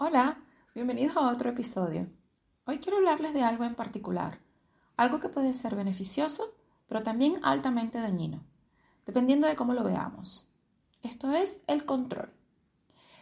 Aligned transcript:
Hola, 0.00 0.38
bienvenidos 0.76 1.16
a 1.16 1.28
otro 1.28 1.50
episodio. 1.50 2.08
Hoy 2.66 2.78
quiero 2.78 2.98
hablarles 2.98 3.34
de 3.34 3.42
algo 3.42 3.64
en 3.64 3.74
particular, 3.74 4.38
algo 4.96 5.18
que 5.18 5.28
puede 5.28 5.52
ser 5.54 5.74
beneficioso, 5.74 6.54
pero 6.86 7.02
también 7.02 7.40
altamente 7.42 7.98
dañino, 7.98 8.44
dependiendo 9.06 9.48
de 9.48 9.56
cómo 9.56 9.74
lo 9.74 9.82
veamos. 9.82 10.52
Esto 11.02 11.32
es 11.32 11.62
el 11.66 11.84
control. 11.84 12.30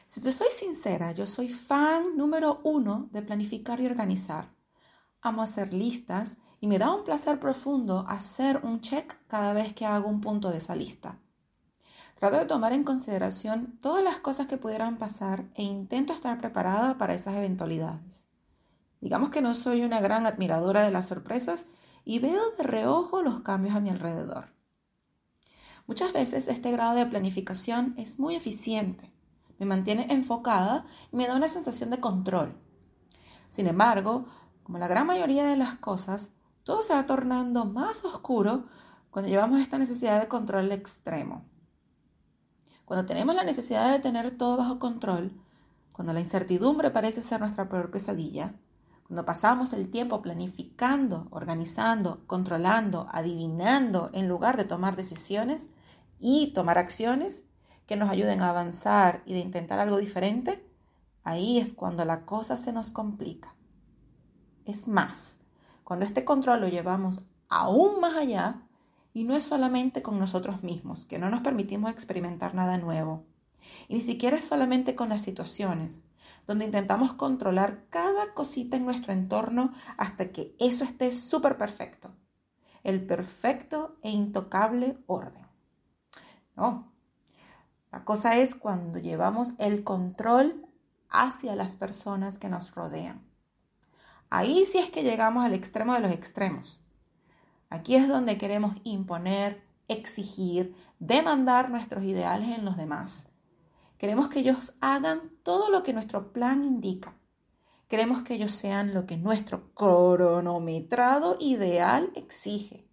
Si 0.07 0.21
te 0.21 0.33
soy 0.33 0.49
sincera, 0.51 1.12
yo 1.12 1.27
soy 1.27 1.49
fan 1.49 2.14
número 2.14 2.61
uno 2.62 3.08
de 3.11 3.22
planificar 3.22 3.80
y 3.80 3.86
organizar. 3.86 4.52
Amo 5.22 5.40
hacer 5.40 5.72
listas 5.72 6.36
y 6.61 6.66
me 6.66 6.79
da 6.79 6.95
un 6.95 7.04
placer 7.04 7.40
profundo 7.40 8.04
hacer 8.06 8.61
un 8.64 8.82
check 8.82 9.16
cada 9.29 9.54
vez 9.54 9.72
que 9.72 9.86
hago 9.86 10.11
un 10.11 10.20
punto 10.20 10.50
de 10.50 10.58
esa 10.58 10.77
lista. 10.77 11.18
Trato 12.17 12.39
de 12.39 12.46
tomar 12.46 12.73
en 12.73 12.83
consideración 12.83 13.79
todas 13.82 14.03
las 14.03 14.19
cosas 14.21 14.46
que 14.46 14.57
pudieran 14.57 14.96
pasar 14.96 15.45
e 15.55 15.62
intento 15.62 16.14
estar 16.14 16.39
preparada 16.39 16.96
para 16.96 17.12
esas 17.12 17.35
eventualidades. 17.35 18.27
Digamos 19.03 19.29
que 19.29 19.43
no 19.43 19.54
soy 19.54 19.82
una 19.82 20.00
gran 20.00 20.25
admiradora 20.25 20.81
de 20.81 20.90
las 20.90 21.09
sorpresas 21.09 21.67
y 22.07 22.18
veo 22.18 22.53
de 22.57 22.63
reojo 22.63 23.21
los 23.21 23.40
cambios 23.40 23.76
a 23.76 23.81
mi 23.81 23.90
alrededor. 23.90 24.49
Muchas 25.87 26.14
veces 26.14 26.49
este 26.49 26.73
grado 26.73 26.95
de 26.95 27.04
planificación 27.04 27.95
es 27.99 28.18
muy 28.18 28.35
eficiente, 28.35 29.12
me 29.59 29.67
mantiene 29.67 30.07
enfocada 30.09 30.87
y 31.12 31.17
me 31.17 31.26
da 31.26 31.37
una 31.37 31.48
sensación 31.48 31.90
de 31.90 32.01
control. 32.01 32.56
Sin 33.51 33.67
embargo, 33.67 34.25
como 34.62 34.78
la 34.78 34.89
gran 34.89 35.06
mayoría 35.06 35.45
de 35.45 35.56
las 35.56 35.77
cosas, 35.77 36.33
todo 36.62 36.83
se 36.83 36.95
va 36.95 37.05
tornando 37.05 37.67
más 37.67 38.06
oscuro 38.06 38.64
cuando 39.11 39.28
llevamos 39.31 39.61
esta 39.61 39.77
necesidad 39.77 40.19
de 40.19 40.28
control 40.28 40.73
extremo. 40.73 41.45
Cuando 42.86 43.05
tenemos 43.05 43.34
la 43.34 43.42
necesidad 43.42 43.91
de 43.91 43.98
tener 43.98 44.39
todo 44.39 44.56
bajo 44.56 44.78
control, 44.78 45.33
cuando 45.91 46.12
la 46.12 46.20
incertidumbre 46.20 46.92
parece 46.92 47.20
ser 47.20 47.41
nuestra 47.41 47.69
peor 47.69 47.91
pesadilla, 47.91 48.55
cuando 49.09 49.25
pasamos 49.25 49.72
el 49.72 49.91
tiempo 49.91 50.23
planificando, 50.23 51.27
organizando, 51.31 52.25
controlando, 52.29 53.09
adivinando 53.11 54.11
en 54.12 54.29
lugar 54.29 54.57
de 54.57 54.64
tomar 54.64 54.95
decisiones 54.95 55.69
y 56.20 56.53
tomar 56.55 56.79
acciones 56.79 57.48
que 57.87 57.97
nos 57.97 58.09
ayuden 58.09 58.41
a 58.41 58.51
avanzar 58.51 59.23
y 59.27 59.34
de 59.34 59.41
intentar 59.41 59.81
algo 59.81 59.97
diferente, 59.97 60.64
ahí 61.25 61.59
es 61.59 61.73
cuando 61.73 62.05
la 62.05 62.25
cosa 62.25 62.57
se 62.57 62.73
nos 62.73 62.92
complica. 62.92 63.57
Es 64.64 64.87
más, 64.87 65.41
cuando 65.83 66.05
este 66.05 66.25
control 66.25 66.61
lo 66.61 66.69
llevamos 66.69 67.25
aún 67.48 68.01
más 68.01 68.17
allá, 68.17 68.62
y 69.17 69.25
no 69.25 69.34
es 69.34 69.45
solamente 69.45 70.03
con 70.03 70.19
nosotros 70.19 70.62
mismos, 70.62 71.06
que 71.06 71.19
no 71.19 71.31
nos 71.31 71.41
permitimos 71.41 71.91
experimentar 71.91 72.55
nada 72.55 72.77
nuevo. 72.77 73.25
Ni 73.89 74.03
siquiera 74.03 74.36
es 74.36 74.45
solamente 74.45 74.95
con 74.95 75.08
las 75.08 75.23
situaciones, 75.23 76.05
donde 76.47 76.67
intentamos 76.67 77.14
controlar 77.14 77.86
cada 77.89 78.34
cosita 78.34 78.77
en 78.77 78.84
nuestro 78.84 79.14
entorno 79.14 79.73
hasta 79.97 80.33
que 80.33 80.55
eso 80.61 80.84
esté 80.84 81.12
súper 81.12 81.56
perfecto. 81.56 82.14
El 82.84 83.06
perfecto 83.06 83.97
e 84.03 84.11
intocable 84.11 84.98
orden. 85.06 85.47
No. 86.55 86.92
La 87.91 88.05
cosa 88.05 88.36
es 88.36 88.55
cuando 88.55 88.98
llevamos 88.98 89.55
el 89.56 89.83
control 89.83 90.67
hacia 91.08 91.56
las 91.56 91.77
personas 91.77 92.39
que 92.39 92.51
nos 92.51 92.75
rodean. 92.75 93.27
Ahí 94.28 94.67
sí 94.67 94.77
es 94.77 94.91
que 94.91 95.05
llegamos 95.05 95.42
al 95.42 95.55
extremo 95.55 95.95
de 95.95 96.01
los 96.01 96.12
extremos 96.12 96.83
Aquí 97.69 97.97
es 97.97 98.09
donde 98.09 98.39
queremos 98.39 98.77
imponer, 98.84 99.62
exigir, 99.89 100.75
demandar 100.98 101.70
nuestros 101.70 102.05
ideales 102.05 102.48
en 102.48 102.64
los 102.64 102.77
demás. 102.77 103.28
Queremos 103.98 104.28
que 104.28 104.41
ellos 104.41 104.75
hagan 104.81 105.31
todo 105.42 105.70
lo 105.70 105.83
que 105.83 105.92
nuestro 105.92 106.33
plan 106.33 106.64
indica. 106.64 107.17
Queremos 107.89 108.23
que 108.23 108.34
ellos 108.34 108.53
sean 108.53 108.95
lo 108.95 109.06
que 109.06 109.17
nuestro 109.17 109.73
cronometrado 109.75 111.36
ideal 111.41 112.11
exige. 112.14 112.89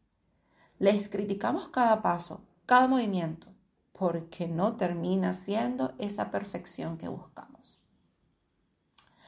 Les 0.79 1.09
criticamos 1.09 1.69
cada 1.69 2.01
paso, 2.01 2.45
cada 2.65 2.87
movimiento, 2.87 3.47
porque 3.91 4.47
no 4.47 4.75
termina 4.75 5.33
siendo 5.33 5.93
esa 5.97 6.31
perfección 6.31 6.97
que 6.97 7.07
buscamos. 7.07 7.81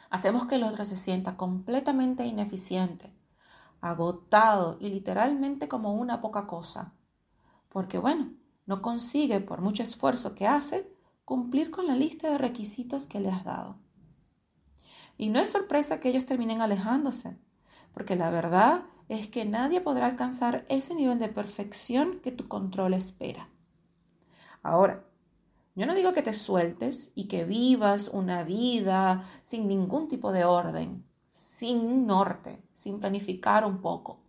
Hacemos 0.09 0.45
que 0.45 0.55
el 0.55 0.63
otro 0.63 0.85
se 0.85 0.97
sienta 0.97 1.35
completamente 1.35 2.25
ineficiente, 2.25 3.11
agotado 3.85 4.77
y 4.79 4.89
literalmente 4.89 5.67
como 5.67 5.93
una 5.93 6.19
poca 6.19 6.47
cosa. 6.47 6.93
Porque 7.69 7.97
bueno, 7.97 8.33
no 8.65 8.81
consigue, 8.81 9.39
por 9.41 9.61
mucho 9.61 9.83
esfuerzo 9.83 10.33
que 10.33 10.47
hace, 10.47 10.91
cumplir 11.23 11.69
con 11.69 11.85
la 11.85 11.95
lista 11.95 12.29
de 12.29 12.37
requisitos 12.37 13.07
que 13.07 13.19
le 13.19 13.29
has 13.29 13.43
dado. 13.43 13.77
Y 15.17 15.29
no 15.29 15.39
es 15.39 15.51
sorpresa 15.51 15.99
que 15.99 16.09
ellos 16.09 16.25
terminen 16.25 16.61
alejándose, 16.61 17.37
porque 17.93 18.15
la 18.15 18.29
verdad 18.31 18.85
es 19.07 19.29
que 19.29 19.45
nadie 19.45 19.81
podrá 19.81 20.07
alcanzar 20.07 20.65
ese 20.67 20.95
nivel 20.95 21.19
de 21.19 21.29
perfección 21.29 22.19
que 22.21 22.31
tu 22.31 22.47
control 22.47 22.95
espera. 22.95 23.49
Ahora, 24.63 25.05
yo 25.75 25.85
no 25.85 25.93
digo 25.93 26.13
que 26.13 26.23
te 26.23 26.33
sueltes 26.33 27.11
y 27.13 27.27
que 27.27 27.45
vivas 27.45 28.07
una 28.07 28.43
vida 28.43 29.25
sin 29.43 29.67
ningún 29.67 30.07
tipo 30.07 30.31
de 30.31 30.43
orden, 30.43 31.05
sin 31.55 32.05
norte, 32.05 32.61
sin 32.73 32.99
planificar 32.99 33.63
un 33.63 33.79
poco, 33.79 34.19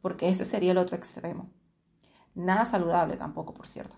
porque 0.00 0.28
ese 0.28 0.44
sería 0.44 0.70
el 0.70 0.78
otro 0.78 0.96
extremo. 0.96 1.50
Nada 2.36 2.64
saludable 2.64 3.16
tampoco, 3.16 3.54
por 3.54 3.66
cierto. 3.66 3.96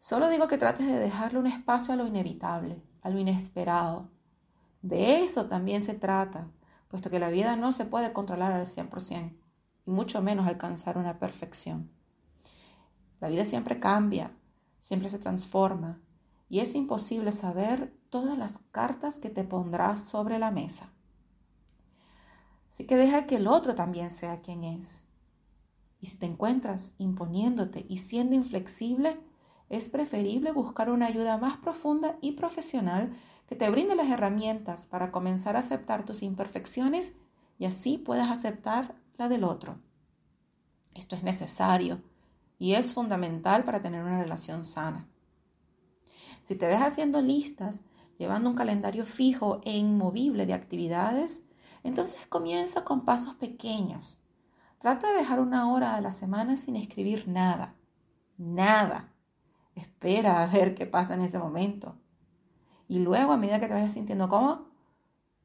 Solo 0.00 0.28
digo 0.28 0.48
que 0.48 0.58
trates 0.58 0.88
de 0.88 0.98
dejarle 0.98 1.38
un 1.38 1.46
espacio 1.46 1.94
a 1.94 1.96
lo 1.96 2.04
inevitable, 2.04 2.82
a 3.02 3.10
lo 3.10 3.20
inesperado. 3.20 4.10
De 4.82 5.20
eso 5.20 5.46
también 5.46 5.80
se 5.80 5.94
trata, 5.94 6.50
puesto 6.88 7.08
que 7.08 7.20
la 7.20 7.30
vida 7.30 7.54
no 7.54 7.70
se 7.70 7.84
puede 7.84 8.12
controlar 8.12 8.50
al 8.50 8.66
100%, 8.66 9.38
y 9.86 9.90
mucho 9.92 10.20
menos 10.22 10.48
alcanzar 10.48 10.98
una 10.98 11.20
perfección. 11.20 11.92
La 13.20 13.28
vida 13.28 13.44
siempre 13.44 13.78
cambia, 13.78 14.32
siempre 14.80 15.08
se 15.08 15.20
transforma, 15.20 16.00
y 16.48 16.58
es 16.58 16.74
imposible 16.74 17.30
saber 17.30 17.96
todas 18.10 18.36
las 18.36 18.58
cartas 18.72 19.20
que 19.20 19.30
te 19.30 19.44
pondrás 19.44 20.00
sobre 20.00 20.40
la 20.40 20.50
mesa. 20.50 20.90
Así 22.76 22.84
que 22.84 22.96
deja 22.96 23.24
que 23.24 23.36
el 23.36 23.46
otro 23.46 23.74
también 23.74 24.10
sea 24.10 24.42
quien 24.42 24.62
es. 24.62 25.06
Y 25.98 26.08
si 26.08 26.18
te 26.18 26.26
encuentras 26.26 26.94
imponiéndote 26.98 27.86
y 27.88 27.96
siendo 27.96 28.34
inflexible, 28.34 29.18
es 29.70 29.88
preferible 29.88 30.52
buscar 30.52 30.90
una 30.90 31.06
ayuda 31.06 31.38
más 31.38 31.56
profunda 31.56 32.18
y 32.20 32.32
profesional 32.32 33.16
que 33.48 33.56
te 33.56 33.70
brinde 33.70 33.96
las 33.96 34.10
herramientas 34.10 34.86
para 34.86 35.10
comenzar 35.10 35.56
a 35.56 35.60
aceptar 35.60 36.04
tus 36.04 36.22
imperfecciones 36.22 37.14
y 37.58 37.64
así 37.64 37.96
puedas 37.96 38.30
aceptar 38.30 38.94
la 39.16 39.30
del 39.30 39.44
otro. 39.44 39.78
Esto 40.94 41.16
es 41.16 41.22
necesario 41.22 42.02
y 42.58 42.74
es 42.74 42.92
fundamental 42.92 43.64
para 43.64 43.80
tener 43.80 44.02
una 44.02 44.22
relación 44.22 44.64
sana. 44.64 45.08
Si 46.44 46.56
te 46.56 46.66
ves 46.66 46.82
haciendo 46.82 47.22
listas, 47.22 47.80
llevando 48.18 48.50
un 48.50 48.54
calendario 48.54 49.06
fijo 49.06 49.62
e 49.64 49.78
inmovible 49.78 50.44
de 50.44 50.52
actividades, 50.52 51.46
entonces 51.86 52.26
comienza 52.26 52.84
con 52.84 53.04
pasos 53.04 53.34
pequeños. 53.34 54.18
Trata 54.78 55.08
de 55.10 55.18
dejar 55.18 55.40
una 55.40 55.72
hora 55.72 55.94
a 55.94 56.00
la 56.00 56.12
semana 56.12 56.56
sin 56.56 56.76
escribir 56.76 57.28
nada. 57.28 57.74
Nada. 58.36 59.12
Espera 59.74 60.42
a 60.42 60.46
ver 60.46 60.74
qué 60.74 60.86
pasa 60.86 61.14
en 61.14 61.22
ese 61.22 61.38
momento. 61.38 61.96
Y 62.88 62.98
luego, 63.00 63.32
a 63.32 63.36
medida 63.36 63.60
que 63.60 63.68
te 63.68 63.74
vayas 63.74 63.92
sintiendo 63.92 64.28
cómodo, 64.28 64.68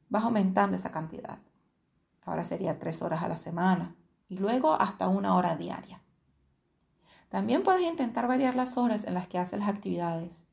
vas 0.08 0.24
aumentando 0.24 0.76
esa 0.76 0.92
cantidad. 0.92 1.38
Ahora 2.24 2.44
sería 2.44 2.78
tres 2.78 3.02
horas 3.02 3.22
a 3.22 3.28
la 3.28 3.36
semana 3.36 3.96
y 4.28 4.36
luego 4.36 4.74
hasta 4.74 5.08
una 5.08 5.34
hora 5.34 5.56
diaria. 5.56 6.02
También 7.28 7.62
puedes 7.62 7.82
intentar 7.82 8.28
variar 8.28 8.54
las 8.54 8.76
horas 8.76 9.04
en 9.04 9.14
las 9.14 9.26
que 9.26 9.38
haces 9.38 9.58
las 9.58 9.68
actividades. 9.68 10.44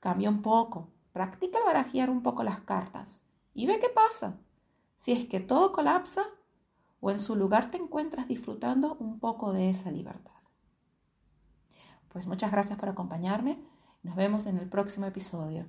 Cambia 0.00 0.30
un 0.30 0.40
poco, 0.40 0.88
practica 1.12 1.58
el 1.58 1.64
barajear 1.64 2.10
un 2.10 2.22
poco 2.22 2.44
las 2.44 2.60
cartas 2.60 3.24
y 3.52 3.66
ve 3.66 3.78
qué 3.80 3.88
pasa 3.88 4.38
si 4.96 5.12
es 5.12 5.26
que 5.26 5.40
todo 5.40 5.72
colapsa 5.72 6.24
o 7.00 7.10
en 7.10 7.18
su 7.18 7.36
lugar 7.36 7.70
te 7.70 7.76
encuentras 7.76 8.28
disfrutando 8.28 8.96
un 8.98 9.20
poco 9.20 9.52
de 9.52 9.70
esa 9.70 9.90
libertad. 9.90 10.32
Pues 12.08 12.26
muchas 12.26 12.50
gracias 12.50 12.78
por 12.78 12.88
acompañarme. 12.88 13.62
Nos 14.02 14.16
vemos 14.16 14.46
en 14.46 14.56
el 14.56 14.68
próximo 14.68 15.06
episodio. 15.06 15.66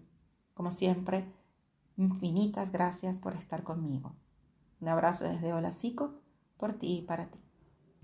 Como 0.53 0.71
siempre, 0.71 1.31
infinitas 1.97 2.71
gracias 2.71 3.19
por 3.19 3.35
estar 3.35 3.63
conmigo. 3.63 4.15
Un 4.79 4.88
abrazo 4.88 5.25
desde 5.25 5.53
Hola 5.53 5.71
Psico, 5.71 6.21
por 6.57 6.73
ti 6.73 7.00
y 7.00 7.01
para 7.01 7.30
ti. 7.30 7.46